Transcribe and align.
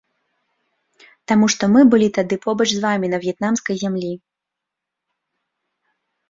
Таму 1.31 1.49
што 1.53 1.63
мы 1.73 1.81
былі 1.91 2.07
тады 2.17 2.35
побач 2.45 2.67
з 2.73 2.79
вамі 2.87 3.07
на 3.13 3.17
в'етнамскай 3.27 3.79
зямлі. 3.83 4.15